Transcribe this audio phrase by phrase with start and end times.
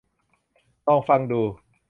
[0.87, 1.41] ลองฟังดู